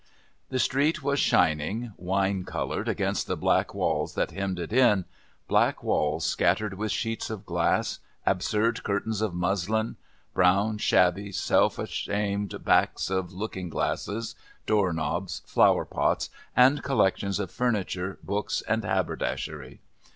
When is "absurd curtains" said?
8.25-9.21